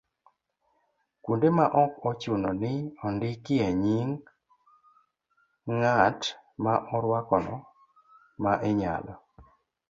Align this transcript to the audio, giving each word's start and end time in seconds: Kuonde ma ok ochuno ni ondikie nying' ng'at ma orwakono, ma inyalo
Kuonde 1.23 1.47
ma 1.57 1.65
ok 1.81 1.93
ochuno 2.09 2.49
ni 2.61 2.71
ondikie 3.05 3.67
nying' 3.83 4.17
ng'at 5.77 6.21
ma 6.63 6.73
orwakono, 6.95 7.55
ma 8.43 8.53
inyalo 8.69 9.13